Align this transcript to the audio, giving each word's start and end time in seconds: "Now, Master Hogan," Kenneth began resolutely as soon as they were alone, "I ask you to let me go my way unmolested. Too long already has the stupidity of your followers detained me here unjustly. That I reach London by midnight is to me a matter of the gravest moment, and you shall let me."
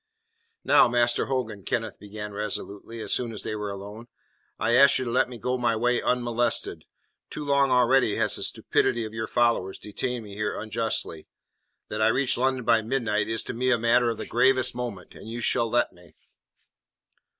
"Now, 0.63 0.87
Master 0.87 1.27
Hogan," 1.27 1.63
Kenneth 1.63 1.99
began 1.99 2.33
resolutely 2.33 3.01
as 3.01 3.13
soon 3.13 3.31
as 3.31 3.43
they 3.43 3.55
were 3.55 3.69
alone, 3.69 4.07
"I 4.57 4.73
ask 4.73 4.97
you 4.97 5.05
to 5.05 5.11
let 5.11 5.29
me 5.29 5.37
go 5.37 5.59
my 5.59 5.75
way 5.75 6.01
unmolested. 6.01 6.85
Too 7.29 7.45
long 7.45 7.69
already 7.69 8.15
has 8.15 8.35
the 8.35 8.41
stupidity 8.41 9.05
of 9.05 9.13
your 9.13 9.27
followers 9.27 9.77
detained 9.77 10.23
me 10.23 10.33
here 10.33 10.59
unjustly. 10.59 11.27
That 11.89 12.01
I 12.01 12.07
reach 12.07 12.35
London 12.35 12.63
by 12.65 12.81
midnight 12.81 13.29
is 13.29 13.43
to 13.43 13.53
me 13.53 13.69
a 13.69 13.77
matter 13.77 14.09
of 14.09 14.17
the 14.17 14.25
gravest 14.25 14.73
moment, 14.73 15.13
and 15.13 15.29
you 15.29 15.39
shall 15.39 15.69
let 15.69 15.93
me." 15.93 16.15